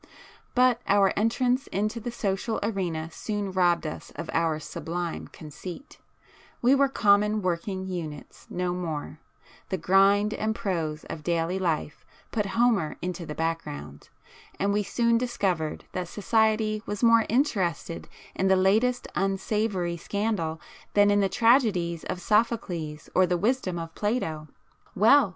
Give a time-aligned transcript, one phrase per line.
[0.55, 6.89] But our entrance into the social arena soon robbed us of our sublime conceit,—we were
[6.89, 13.35] common working units, no more,—the grind and prose of daily life put Homer into the
[13.35, 14.09] background,
[14.59, 20.59] and we soon discovered that society was more interested in the latest unsavoury scandal
[20.95, 24.47] than in the tragedies of Sophocles or the wisdom of Plato.
[24.95, 25.29] Well!